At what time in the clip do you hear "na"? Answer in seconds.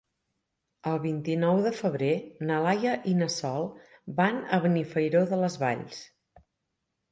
2.47-2.57, 3.21-3.29